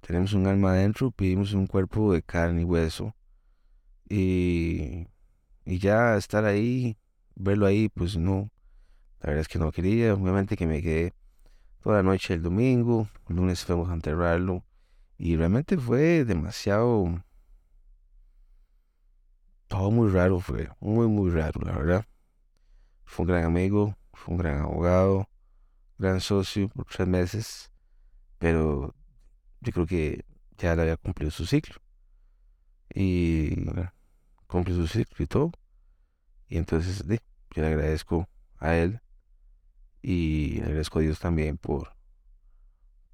Tenemos 0.00 0.32
un 0.32 0.46
alma 0.46 0.72
adentro, 0.72 1.10
pedimos 1.10 1.52
un 1.52 1.66
cuerpo 1.66 2.12
de 2.12 2.22
carne 2.22 2.62
y 2.62 2.64
hueso. 2.64 3.14
Y, 4.08 5.06
y 5.64 5.78
ya 5.78 6.16
estar 6.16 6.44
ahí, 6.44 6.96
verlo 7.34 7.66
ahí, 7.66 7.88
pues 7.88 8.16
no. 8.16 8.50
La 9.20 9.28
verdad 9.28 9.42
es 9.42 9.48
que 9.48 9.58
no 9.58 9.70
quería. 9.72 10.14
Obviamente 10.14 10.56
que 10.56 10.66
me 10.66 10.82
quedé 10.82 11.14
toda 11.82 11.96
la 11.96 12.02
noche 12.02 12.34
el 12.34 12.42
domingo, 12.42 13.08
el 13.28 13.36
lunes 13.36 13.64
fuimos 13.64 13.88
a 13.88 13.94
enterrarlo 13.94 14.64
y 15.18 15.36
realmente 15.36 15.76
fue 15.76 16.24
demasiado, 16.24 17.22
todo 19.68 19.90
muy 19.90 20.10
raro 20.10 20.40
fue, 20.40 20.70
muy 20.80 21.08
muy 21.08 21.30
raro 21.30 21.60
la 21.62 21.72
verdad. 21.72 22.06
Fue 23.04 23.24
un 23.24 23.32
gran 23.32 23.44
amigo, 23.44 23.96
fue 24.12 24.34
un 24.34 24.38
gran 24.38 24.60
abogado, 24.60 25.28
gran 25.98 26.20
socio 26.20 26.68
por 26.68 26.86
tres 26.86 27.08
meses, 27.08 27.72
pero 28.38 28.94
yo 29.60 29.72
creo 29.72 29.86
que 29.86 30.24
ya 30.58 30.74
le 30.74 30.82
había 30.82 30.96
cumplido 30.96 31.30
su 31.30 31.46
ciclo. 31.46 31.76
Y 32.94 33.54
cumplió 34.46 34.76
su 34.76 34.86
ciclo 34.86 35.24
y 35.24 35.26
todo. 35.26 35.52
Y 36.48 36.56
entonces 36.58 37.04
yo 37.06 37.62
le 37.62 37.66
agradezco 37.66 38.28
a 38.58 38.76
él 38.76 39.00
y 40.02 40.60
agradezco 40.60 40.98
a 40.98 41.02
Dios 41.02 41.18
también 41.18 41.58
por, 41.58 41.94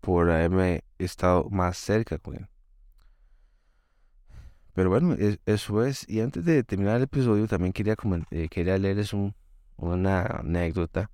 por 0.00 0.30
haberme 0.30 0.84
estado 0.98 1.48
más 1.50 1.76
cerca 1.76 2.18
con 2.18 2.36
Él. 2.36 2.48
Pero 4.72 4.90
bueno, 4.90 5.16
eso 5.46 5.84
es. 5.84 6.08
Y 6.08 6.20
antes 6.20 6.44
de 6.44 6.62
terminar 6.62 6.96
el 6.96 7.04
episodio, 7.04 7.48
también 7.48 7.72
quería, 7.72 7.96
eh, 8.30 8.48
quería 8.48 8.76
leerles 8.78 9.12
un, 9.14 9.34
una 9.76 10.22
anécdota 10.22 11.10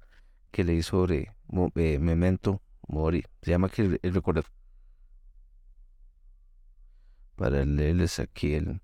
que 0.51 0.65
leí 0.65 0.83
sobre 0.83 1.33
eh, 1.77 1.99
Memento 2.01 2.61
Mori. 2.89 3.25
Se 3.41 3.53
llama 3.53 3.69
que 3.69 3.99
el, 4.03 4.15
recuerdo. 4.15 4.43
Para 7.37 7.65
leerles 7.65 8.19
aquí 8.19 8.55
el, 8.55 8.81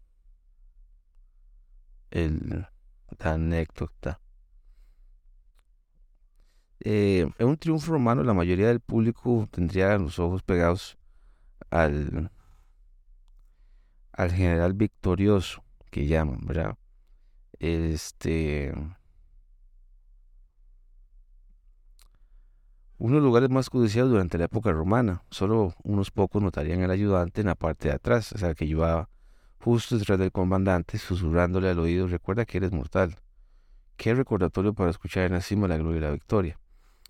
el, 2.11 2.67
la 3.19 3.33
anécdota. 3.33 4.21
Eh, 6.81 7.29
en 7.39 7.47
un 7.47 7.57
triunfo 7.57 7.93
romano, 7.93 8.23
la 8.23 8.35
mayoría 8.35 8.69
del 8.69 8.81
público 8.81 9.49
tendría 9.51 9.99
los 9.99 10.19
ojos 10.19 10.43
pegados 10.43 10.97
al, 11.71 12.31
al 14.13 14.33
general 14.33 14.75
victorioso, 14.75 15.65
que 15.91 16.07
llaman, 16.07 16.41
¿verdad? 16.47 16.77
Este, 17.59 18.73
uno 22.99 23.15
de 23.15 23.21
los 23.21 23.27
lugares 23.27 23.49
más 23.49 23.71
codiciados 23.71 24.11
durante 24.11 24.39
la 24.39 24.45
época 24.47 24.73
romana. 24.73 25.23
Solo 25.31 25.75
unos 25.85 26.11
pocos 26.11 26.43
notarían 26.43 26.83
al 26.83 26.91
ayudante 26.91 27.41
en 27.41 27.47
la 27.47 27.55
parte 27.55 27.89
de 27.89 27.95
atrás, 27.95 28.33
o 28.33 28.39
sea, 28.39 28.55
que 28.55 28.67
llevaba 28.67 29.09
justo 29.61 29.97
detrás 29.97 30.19
del 30.19 30.33
comandante, 30.33 30.99
susurrándole 30.99 31.71
al 31.71 31.79
oído, 31.79 32.09
recuerda 32.09 32.45
que 32.45 32.59
eres 32.59 32.73
mortal. 32.73 33.17
Qué 33.97 34.15
recordatorio 34.15 34.75
para 34.75 34.91
escuchar 34.91 35.25
en 35.25 35.33
la 35.33 35.41
cima 35.41 35.69
la 35.69 35.77
gloria 35.77 35.99
y 35.99 36.03
la 36.03 36.11
victoria. 36.11 36.59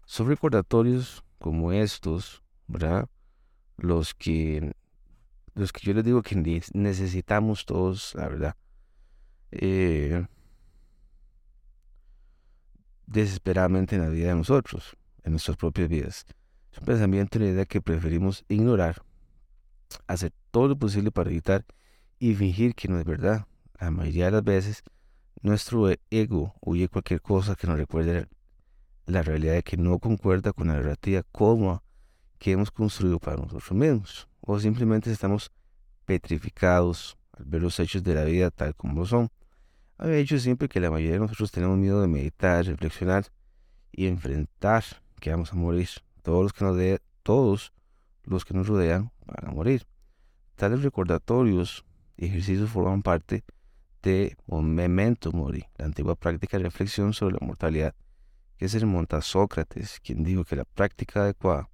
Son 0.05 0.29
recordatorios 0.29 1.25
como 1.39 1.73
estos, 1.73 2.43
¿verdad? 2.67 3.09
Los 3.77 4.15
que, 4.15 4.73
los 5.55 5.73
que 5.73 5.87
yo 5.87 5.95
les 5.95 6.05
digo 6.05 6.23
que 6.23 6.63
necesitamos 6.75 7.65
todos, 7.65 8.15
la 8.15 8.29
verdad. 8.29 8.57
Eh, 9.51 10.27
desesperadamente 13.07 13.97
en 13.97 14.03
la 14.03 14.09
vida 14.09 14.29
de 14.29 14.35
nosotros, 14.35 14.98
en 15.29 15.33
nuestras 15.33 15.57
propias 15.57 15.89
vidas. 15.89 16.27
Es 16.73 16.79
un 16.79 16.85
pensamiento 16.85 17.39
y 17.39 17.43
una 17.43 17.51
idea 17.51 17.67
que 17.67 17.81
preferimos 17.81 18.45
ignorar, 18.49 19.03
hacer 20.07 20.33
todo 20.51 20.69
lo 20.69 20.79
posible 20.79 21.11
para 21.11 21.31
evitar 21.31 21.65
y 22.19 22.35
fingir 22.35 22.75
que 22.75 22.89
no 22.89 22.99
es 22.99 23.05
verdad. 23.05 23.47
La 23.81 23.91
mayoría 23.91 24.27
de 24.27 24.31
las 24.33 24.45
veces, 24.45 24.83
nuestro 25.43 25.89
ego 26.11 26.55
huye 26.61 26.89
cualquier 26.89 27.23
cosa 27.23 27.55
que 27.55 27.67
nos 27.67 27.79
recuerde 27.79 28.27
la 29.07 29.23
realidad 29.23 29.55
de 29.55 29.63
que 29.63 29.77
no 29.77 29.99
concuerda 29.99 30.53
con 30.53 30.69
la 30.69 30.75
narrativa 30.75 31.23
cómoda 31.31 31.83
que 32.39 32.53
hemos 32.53 32.71
construido 32.71 33.19
para 33.19 33.37
nosotros 33.37 33.73
mismos, 33.73 34.29
o 34.41 34.59
simplemente 34.59 35.11
estamos 35.11 35.51
petrificados 36.05 37.17
al 37.33 37.45
ver 37.45 37.63
los 37.63 37.79
hechos 37.81 38.03
de 38.03 38.15
la 38.15 38.25
vida 38.25 38.51
tal 38.51 38.75
como 38.75 39.07
son. 39.07 39.29
Había 39.97 40.17
dicho 40.17 40.39
siempre 40.39 40.69
que 40.69 40.81
la 40.81 40.91
mayoría 40.91 41.15
de 41.15 41.21
nosotros 41.21 41.51
tenemos 41.51 41.77
miedo 41.77 42.01
de 42.01 42.09
meditar, 42.09 42.65
reflexionar 42.65 43.27
y 43.91 44.07
enfrentar 44.07 44.85
que 45.19 45.31
vamos 45.31 45.53
a 45.53 45.57
morir. 45.57 45.89
Todos 46.23 46.43
los 46.43 46.53
que 46.53 46.65
nos, 46.65 46.77
de, 46.77 47.01
todos 47.23 47.73
los 48.25 48.45
que 48.45 48.55
nos 48.55 48.67
rodean 48.67 49.13
van 49.27 49.51
a 49.51 49.53
morir. 49.53 49.87
Tales 50.57 50.83
recordatorios 50.83 51.85
y 52.17 52.27
ejercicios 52.27 52.71
forman 52.71 53.03
parte 53.03 53.45
de 54.03 54.37
un 54.47 54.75
memento 54.75 55.33
mori, 55.33 55.65
la 55.77 55.87
antigua 55.87 56.15
práctica 56.15 56.57
de 56.57 56.65
reflexión 56.65 57.13
sobre 57.13 57.37
la 57.41 57.47
mortalidad 57.47 57.95
que 58.59 58.69
se 58.69 58.81
remonta 58.81 59.19
a 59.19 59.23
Sócrates, 59.23 60.01
quien 60.01 60.25
dijo 60.25 60.45
que 60.45 60.57
la 60.57 60.65
práctica 60.65 61.23
adecuada 61.23 61.71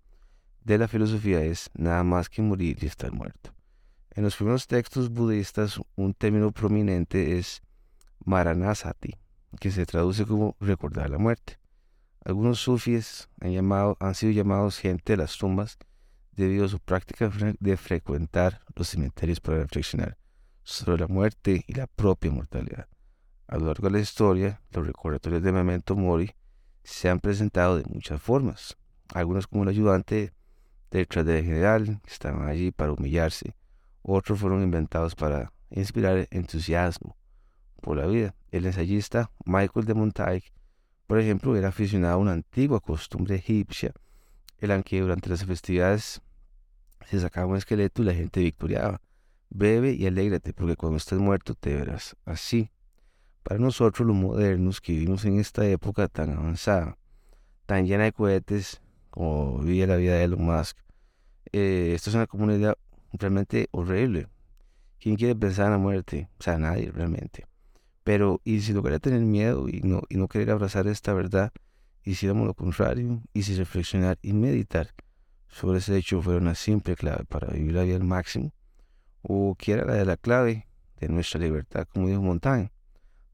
de 0.63 0.79
la 0.79 0.87
filosofía 0.87 1.43
es 1.43 1.71
nada 1.75 2.05
más 2.05 2.29
que 2.29 2.43
morir 2.43 2.79
y 2.81 2.87
estar 2.87 3.11
muerto. 3.11 3.55
En 4.11 4.23
los 4.23 4.37
primeros 4.37 4.67
textos 4.67 5.11
budistas, 5.11 5.81
un 5.97 6.15
término 6.15 6.53
prominente 6.53 7.39
es 7.39 7.63
Maranasati, 8.25 9.17
que 9.59 9.71
se 9.71 9.87
traduce 9.87 10.27
como 10.27 10.57
recordar 10.61 11.11
la 11.11 11.19
muerte. 11.19 11.59
Algunos 12.25 12.59
sufíes 12.59 13.29
han, 13.41 13.53
llamado, 13.53 13.97
han 14.01 14.15
sido 14.15 14.33
llamados 14.33 14.79
gente 14.79 15.13
de 15.13 15.17
las 15.19 15.37
tumbas 15.37 15.79
debido 16.33 16.65
a 16.65 16.69
su 16.69 16.81
práctica 16.81 17.31
de 17.61 17.77
frecuentar 17.77 18.61
los 18.75 18.89
cementerios 18.89 19.41
para 19.41 19.59
reflexionar 19.59 20.17
sobre 20.63 21.01
la 21.01 21.07
muerte 21.07 21.65
y 21.67 21.75
la 21.75 21.87
propia 21.87 22.31
mortalidad. 22.31 22.89
A 23.47 23.59
lo 23.59 23.67
largo 23.67 23.89
de 23.89 23.93
la 23.93 24.01
historia, 24.01 24.63
los 24.71 24.87
recordatorios 24.87 25.43
de 25.43 25.53
Memento 25.53 25.95
Mori 25.95 26.35
se 26.83 27.11
han 27.11 27.21
presentado 27.21 27.77
de 27.77 27.85
muchas 27.85 28.21
formas. 28.21 28.77
Algunos 29.13 29.47
como 29.47 29.63
un 29.63 29.69
ayudante 29.69 30.33
detrás 30.91 31.27
del 31.27 31.45
general, 31.45 32.01
que 32.05 32.13
estaban 32.13 32.49
allí 32.49 32.71
para 32.71 32.93
humillarse. 32.93 33.55
Otros 34.03 34.41
fueron 34.41 34.63
inventados 34.63 35.15
para 35.15 35.53
inspirar 35.71 36.27
entusiasmo 36.31 37.17
por 37.83 37.99
la 37.99 38.07
vida. 38.07 38.35
El 38.51 38.65
ensayista 38.65 39.31
Michael 39.45 39.87
de 39.87 39.95
Montaigne, 39.95 40.53
por 41.15 41.21
ejemplo, 41.21 41.55
era 41.55 41.69
aficionado 41.69 42.15
a 42.15 42.17
una 42.17 42.33
antigua 42.33 42.81
costumbre 42.81 43.37
egipcia 43.37 43.93
en 44.59 44.69
la 44.69 44.83
que 44.83 45.01
durante 45.01 45.31
las 45.31 45.45
festividades 45.45 46.21
se 47.07 47.21
sacaba 47.21 47.47
un 47.47 47.57
esqueleto 47.57 48.03
y 48.03 48.07
la 48.07 48.15
gente 48.15 48.41
victoriaba. 48.41 49.01
Bebe 49.49 49.93
y 49.93 50.09
alégrate, 50.09 50.53
porque 50.53 50.75
cuando 50.75 50.97
estés 50.97 51.21
muerto 51.21 51.55
te 51.55 51.73
verás 51.73 52.17
así. 52.25 52.73
Para 53.45 53.61
nosotros 53.61 54.09
los 54.09 54.17
modernos 54.17 54.81
que 54.81 54.91
vivimos 54.91 55.25
en 55.25 55.39
esta 55.39 55.65
época 55.65 56.09
tan 56.09 56.31
avanzada, 56.31 56.99
tan 57.67 57.87
llena 57.87 58.03
de 58.03 58.13
cohetes 58.13 58.83
como 59.11 59.59
vivía 59.61 59.87
la 59.87 59.95
vida 59.95 60.15
de 60.15 60.25
Elon 60.25 60.43
Musk, 60.43 60.77
eh, 61.53 61.93
esto 61.95 62.11
es 62.11 62.17
una 62.17 62.27
comunidad 62.27 62.77
realmente 63.13 63.69
horrible. 63.71 64.27
¿Quién 64.99 65.15
quiere 65.15 65.37
pensar 65.37 65.67
en 65.67 65.73
la 65.75 65.79
muerte? 65.79 66.29
O 66.41 66.43
sea, 66.43 66.59
nadie 66.59 66.91
realmente. 66.91 67.47
Pero, 68.05 68.41
¿y 68.45 68.61
si 68.61 68.73
lograría 68.73 69.01
tener 69.01 69.23
miedo 69.23 69.69
y 69.69 69.81
no, 69.81 70.03
y 70.09 70.17
no 70.17 70.29
querer 70.29 70.51
abrazar 70.51 70.87
esta 70.87 71.15
verdad? 71.15 71.53
Hiciéramos 72.05 72.47
lo 72.47 72.55
contrario, 72.55 73.23
y 73.33 73.43
si 73.43 73.57
reflexionar 73.57 74.19
y 74.21 74.35
meditar 74.35 74.95
sobre 75.49 75.79
ese 75.79 75.97
hecho 75.97 76.21
fuera 76.21 76.39
una 76.39 76.55
simple 76.55 76.97
clave 76.97 77.25
para 77.25 77.49
vivir 77.49 77.73
la 77.73 77.83
vida 77.83 77.97
al 77.97 78.05
máximo, 78.05 78.53
o 79.23 79.55
que 79.59 79.73
era 79.73 79.87
la 79.87 79.95
de 79.95 80.05
la 80.05 80.19
clave 80.19 80.69
de 81.01 81.09
nuestra 81.09 81.41
libertad, 81.41 81.89
como 81.93 82.09
dijo 82.09 82.21
Montaigne. 82.21 82.71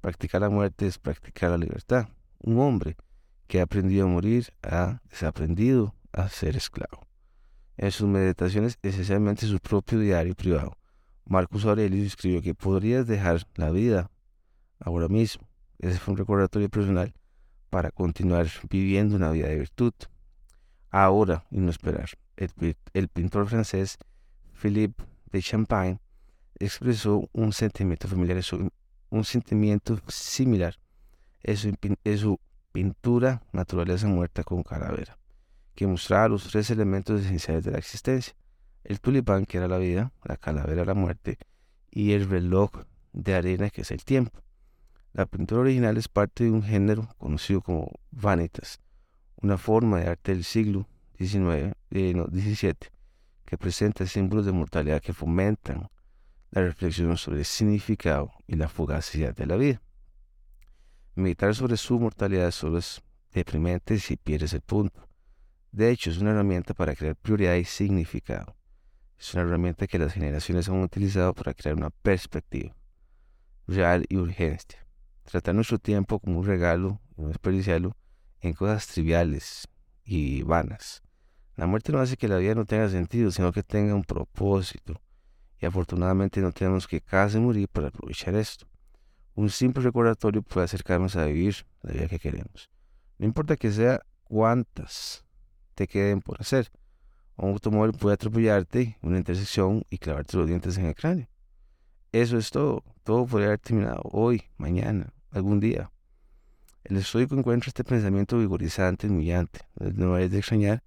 Practicar 0.01 0.41
la 0.41 0.51
muerte 0.51 0.87
es 0.87 0.99
practicar 0.99 1.51
la 1.51 1.59
libertad. 1.59 2.09
Un 2.39 2.59
hombre 2.61 2.97
que 3.49 3.61
ha 3.61 3.65
aprendido 3.65 4.07
a 4.07 4.09
morir 4.09 4.47
ha 4.63 5.03
desaprendido 5.11 5.95
a 6.13 6.29
ser 6.29 6.57
esclavo. 6.57 7.07
En 7.77 7.91
sus 7.91 8.09
meditaciones, 8.09 8.79
esencialmente 8.83 9.47
su 9.47 9.59
propio 9.59 9.99
diario 9.99 10.35
privado, 10.35 10.77
Marcus 11.25 11.65
Aurelius 11.65 12.07
escribió 12.07 12.41
que 12.41 12.55
podrías 12.55 13.07
dejar 13.07 13.47
la 13.57 13.71
vida 13.71 14.11
ahora 14.81 15.09
mismo. 15.09 15.47
Ese 15.79 15.99
fue 15.99 16.13
un 16.13 16.19
recordatorio 16.19 16.69
personal 16.69 17.15
para 17.71 17.91
continuar 17.91 18.49
viviendo 18.69 19.17
una 19.17 19.31
vida 19.31 19.49
de 19.49 19.57
virtud. 19.57 19.95
Ahora 20.91 21.45
y 21.51 21.59
no 21.61 21.71
esperar. 21.71 22.11
El, 22.37 23.09
pintor 23.09 23.47
francés 23.49 23.99
Philippe 24.55 25.05
de 25.31 25.43
Champagne 25.43 26.01
expresó 26.59 27.29
un 27.33 27.53
sentimiento 27.53 28.09
familiar, 28.09 28.43
un 29.11 29.25
sentimiento 29.25 29.99
similar 30.09 30.77
en 31.43 32.19
su, 32.19 32.39
pintura 32.73 33.43
Naturaleza 33.53 34.07
muerta 34.07 34.45
con 34.45 34.63
calavera, 34.63 35.19
que 35.75 35.87
mostraba 35.87 36.29
los 36.29 36.45
tres 36.51 36.71
elementos 36.71 37.21
esenciales 37.21 37.65
de 37.65 37.73
la 37.73 37.79
existencia. 37.79 38.35
El 38.85 39.01
tulipán, 39.01 39.45
que 39.45 39.59
era 39.59 39.69
la 39.69 39.79
vida, 39.79 40.13
la 40.25 40.37
calavera, 40.37 40.85
la 40.85 40.95
muerte, 40.95 41.39
y 41.91 42.13
el 42.13 42.29
reloj 42.29 42.71
de 43.13 43.35
arena, 43.35 43.71
que 43.71 43.83
es 43.83 43.91
el 43.91 44.05
tiempo. 44.05 44.41
La 45.13 45.27
pintura 45.27 45.63
original 45.63 45.97
es 45.97 46.07
parte 46.07 46.45
de 46.45 46.53
un 46.53 46.63
género 46.63 47.09
conocido 47.19 47.63
como 47.63 47.91
vanitas, 48.13 48.79
una 49.43 49.59
forma 49.59 49.99
de 49.99 50.07
arte 50.07 50.33
del 50.33 50.45
siglo 50.45 50.87
XIX, 51.19 51.75
eh, 51.91 52.15
no, 52.15 52.27
XVII, 52.27 52.77
que 53.45 53.59
presenta 53.59 54.07
símbolos 54.07 54.47
de 54.47 54.53
mortalidad 54.53 55.03
que 55.03 55.13
fomentan 55.13 55.89
la 56.53 56.63
reflexión 56.63 57.17
sobre 57.17 57.41
el 57.41 57.45
significado 57.45 58.31
y 58.47 58.55
la 58.55 58.69
fugacidad 58.69 59.35
de 59.35 59.47
la 59.47 59.57
vida. 59.57 59.83
Meditar 61.17 61.57
sobre 61.57 61.77
su 61.77 61.99
mortalidad 61.99 62.53
solo 62.53 62.79
es 62.79 63.03
deprimente 63.33 63.99
si 63.99 64.17
pierdes 64.17 64.53
el 64.53 64.61
punto. 64.61 65.09
De 65.73 65.91
hecho, 65.91 66.11
es 66.11 66.19
una 66.19 66.31
herramienta 66.31 66.73
para 66.73 66.95
crear 66.95 67.17
prioridad 67.17 67.57
y 67.57 67.65
significado. 67.65 68.57
Es 69.19 69.35
una 69.35 69.43
herramienta 69.43 69.89
que 69.89 69.99
las 69.99 70.13
generaciones 70.13 70.69
han 70.69 70.81
utilizado 70.81 71.35
para 71.35 71.53
crear 71.53 71.77
una 71.77 71.91
perspectiva 71.91 72.77
real 73.67 74.05
y 74.09 74.17
urgente 74.17 74.90
tratar 75.31 75.55
nuestro 75.55 75.79
tiempo 75.79 76.19
como 76.19 76.41
un 76.41 76.47
regalo 76.47 77.01
no 77.17 77.29
desperdiciarlo 77.29 77.97
en 78.41 78.55
cosas 78.55 78.87
triviales 78.87 79.69
y 80.05 80.43
vanas. 80.43 81.03
La 81.57 81.67
muerte 81.67 81.93
no 81.93 82.01
hace 82.01 82.17
que 82.17 82.29
la 82.29 82.39
vida 82.39 82.55
no 82.55 82.65
tenga 82.65 82.89
sentido, 82.89 83.31
sino 83.31 83.53
que 83.53 83.63
tenga 83.63 83.95
un 83.95 84.05
propósito. 84.05 85.01
Y 85.59 85.67
afortunadamente 85.67 86.41
no 86.41 86.53
tenemos 86.53 86.89
que 86.89 87.03
casi 87.03 87.39
morir 87.39 87.69
para 87.69 87.89
aprovechar 87.89 88.35
esto. 88.35 88.67
Un 89.35 89.51
simple 89.51 89.83
recordatorio 89.83 90.43
puede 90.43 90.65
acercarnos 90.65 91.17
a 91.17 91.27
vivir 91.27 91.67
la 91.83 91.93
vida 91.93 92.09
que 92.09 92.19
queremos. 92.19 92.71
No 93.19 93.27
importa 93.27 93.57
que 93.57 93.71
sea 93.71 94.01
cuántas 94.25 95.25
te 95.75 95.87
queden 95.87 96.23
por 96.23 96.41
hacer. 96.41 96.71
Un 97.37 97.51
automóvil 97.51 97.93
puede 97.93 98.15
atropellarte 98.15 98.97
una 99.03 99.19
intersección 99.19 99.85
y 99.91 99.99
clavarte 99.99 100.37
los 100.37 100.47
dientes 100.47 100.79
en 100.79 100.87
el 100.87 100.95
cráneo. 100.95 101.29
Eso 102.13 102.39
es 102.39 102.51
todo. 102.51 102.83
Todo 103.05 103.27
podría 103.27 103.49
haber 103.49 103.61
terminado 103.61 104.03
hoy, 104.05 104.43
mañana, 104.57 105.13
algún 105.31 105.61
día. 105.61 105.91
El 106.85 106.97
estoico 106.97 107.35
encuentra 107.37 107.69
este 107.69 107.85
pensamiento 107.85 108.39
vigorizante 108.39 109.07
y 109.07 109.11
humillante. 109.11 109.61
No 109.79 110.17
es 110.17 110.31
de 110.31 110.39
extrañar 110.39 110.83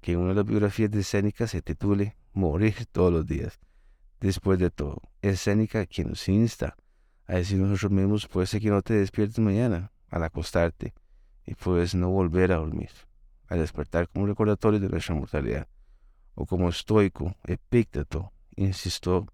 que 0.00 0.16
una 0.16 0.30
de 0.30 0.34
las 0.36 0.46
biografías 0.46 0.90
de 0.90 1.02
Séneca 1.02 1.46
se 1.46 1.62
titule 1.62 2.16
Morir 2.32 2.86
todos 2.90 3.12
los 3.12 3.26
días. 3.26 3.58
Después 4.20 4.58
de 4.58 4.70
todo, 4.70 5.02
es 5.20 5.40
Séneca 5.40 5.84
quien 5.86 6.08
nos 6.08 6.28
insta 6.28 6.76
a 7.26 7.34
decir 7.34 7.58
nosotros 7.58 7.92
mismos, 7.92 8.26
puede 8.26 8.46
ser 8.46 8.60
que 8.60 8.70
no 8.70 8.82
te 8.82 8.94
despiertes 8.94 9.38
mañana 9.38 9.92
al 10.10 10.22
acostarte 10.24 10.92
y 11.46 11.54
puedes 11.54 11.94
no 11.94 12.10
volver 12.10 12.52
a 12.52 12.56
dormir, 12.56 12.90
al 13.48 13.58
despertar 13.58 14.08
como 14.08 14.24
un 14.24 14.30
recordatorio 14.30 14.80
de 14.80 14.88
nuestra 14.88 15.14
mortalidad. 15.14 15.68
O 16.34 16.46
como 16.46 16.68
estoico, 16.68 17.34
Epícteto 17.44 18.32
insistió, 18.56 19.26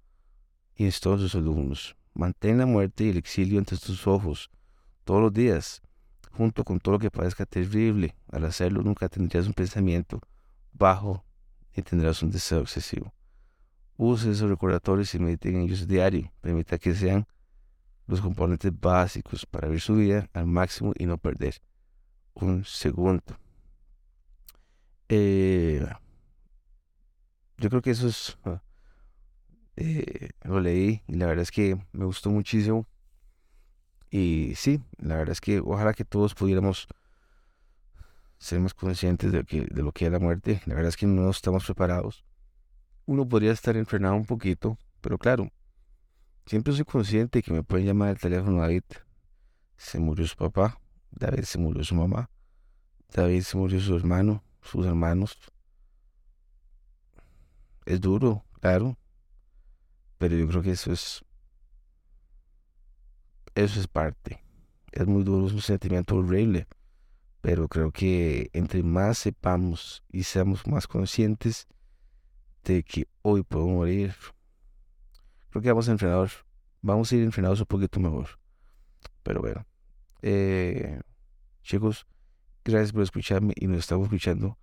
instó 0.77 1.15
a 1.15 1.19
sus 1.19 1.35
alumnos, 1.35 1.97
Mantén 2.19 2.59
la 2.59 2.67
muerte 2.67 3.05
y 3.05 3.11
el 3.11 3.17
exilio 3.17 3.61
ante 3.61 3.77
tus 3.77 4.09
ojos 4.09 4.51
todos 5.05 5.23
los 5.23 5.33
días. 5.33 5.81
junto 6.33 6.65
con 6.65 6.79
todo 6.79 6.95
lo 6.95 6.99
que 6.99 7.11
parezca 7.11 7.47
terrible. 7.47 8.15
Al 8.31 8.45
hacerlo 8.45 8.83
nunca 8.83 9.09
tendrías 9.09 9.47
un 9.47 9.55
pensamiento 9.55 10.21
bajo 10.73 11.25
ni 11.75 11.83
tendrás 11.83 12.23
un 12.23 12.31
deseo 12.31 12.61
excesivo. 12.61 13.13
Use 13.97 14.31
esos 14.31 14.51
recordatorios 14.51 15.15
y 15.15 15.19
medite 15.21 15.49
en 15.49 15.61
ellos 15.63 15.87
diario. 15.87 16.33
Permita 16.41 16.77
que 16.77 16.93
sean 16.93 17.25
los 18.09 18.21
componentes 18.21 18.73
básicos 18.79 19.47
para 19.47 19.69
vivir 19.69 19.81
su 19.81 19.95
vida 19.95 20.29
al 20.33 20.47
máximo 20.47 20.93
y 20.99 21.07
no 21.07 21.19
perder 21.19 21.55
un 22.35 22.65
segundo. 22.65 23.39
Eh, 25.09 25.87
yo 27.59 27.71
creo 27.71 27.81
que 27.81 27.93
eso 27.93 28.09
es... 28.09 28.37
Eh, 29.81 30.31
lo 30.43 30.59
leí 30.59 31.05
y 31.07 31.15
la 31.15 31.27
verdad 31.27 31.45
es 31.45 31.53
que 31.53 31.79
me 31.93 32.05
gustó 32.05 32.31
muchísimo. 32.31 32.85
Y 34.11 34.55
sí, 34.57 34.83
la 34.97 35.17
verdad 35.17 35.33
es 35.33 35.41
que 35.41 35.61
ojalá 35.61 35.95
que 35.95 36.05
todos 36.05 36.35
pudiéramos 36.35 36.89
ser 38.39 38.59
más 38.59 38.75
conscientes 38.75 39.31
de, 39.31 39.45
que, 39.45 39.67
de 39.71 39.83
lo 39.83 39.93
que 39.93 40.07
es 40.07 40.11
la 40.11 40.19
muerte. 40.19 40.61
La 40.67 40.75
verdad 40.75 40.89
es 40.89 40.97
que 40.97 41.07
no 41.07 41.31
estamos 41.31 41.65
preparados. 41.65 42.25
Uno 43.07 43.29
podría 43.29 43.53
estar 43.53 43.77
entrenado 43.77 44.17
un 44.17 44.27
poquito, 44.27 44.77
pero 45.01 45.17
claro, 45.17 45.49
siempre 46.45 46.73
soy 46.73 46.85
consciente 46.85 47.41
que 47.41 47.53
me 47.53 47.63
pueden 47.63 47.87
llamar 47.87 48.09
al 48.09 48.19
teléfono 48.19 48.61
David. 48.61 48.83
Se 49.77 50.01
murió 50.01 50.27
su 50.27 50.35
papá, 50.35 50.81
David 51.13 51.45
se 51.45 51.57
murió 51.57 51.85
su 51.85 51.95
mamá, 51.95 52.31
David 53.15 53.43
se 53.43 53.57
murió 53.57 53.79
su 53.79 53.95
hermano, 53.95 54.43
sus 54.61 54.85
hermanos. 54.85 55.39
Es 57.87 58.01
duro, 58.01 58.45
claro, 58.61 58.99
pero 60.19 60.37
yo 60.37 60.47
creo 60.49 60.63
que 60.63 60.73
eso 60.73 60.93
es 60.93 61.25
eso 63.55 63.81
es 63.81 63.89
parte. 63.89 64.45
Es 64.93 65.07
muy 65.07 65.25
duro, 65.25 65.47
es 65.47 65.53
un 65.53 65.61
sentimiento 65.61 66.17
horrible, 66.17 66.69
pero 67.41 67.69
creo 67.69 67.91
que 67.91 68.51
entre 68.53 68.83
más 68.83 69.19
sepamos 69.19 70.05
y 70.11 70.23
seamos 70.23 70.67
más 70.67 70.87
conscientes 70.87 71.67
de 72.65 72.83
que 72.83 73.09
hoy 73.23 73.43
puedo 73.43 73.67
morir, 73.67 74.15
creo 75.51 75.63
que 75.63 75.69
vamos 75.69 75.89
a 75.89 75.93
entrenar, 75.93 76.31
vamos 76.83 77.11
a 77.11 77.17
ir 77.17 77.23
entrenados 77.23 77.61
un 77.61 77.67
poquito 77.67 78.01
mejor. 78.01 78.29
Pero 79.23 79.41
bueno, 79.41 79.67
eh, 80.23 81.01
chicos, 81.63 82.07
gracias 82.65 82.93
por 82.93 83.03
escucharme 83.03 83.55
y 83.57 83.67
nos 83.67 83.79
estamos 83.79 84.05
escuchando 84.05 84.57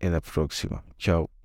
en 0.00 0.12
la 0.12 0.20
próxima. 0.20 0.84
Chao. 0.98 1.37